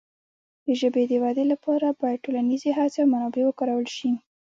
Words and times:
د 0.65 0.67
ژبې 0.79 1.03
د 1.07 1.13
وده 1.23 1.43
لپاره 1.53 1.87
باید 2.01 2.23
ټولنیزې 2.25 2.69
هڅې 2.79 2.97
او 3.01 3.11
منابع 3.13 3.43
وکارول 3.47 3.87
شي. 3.97 4.11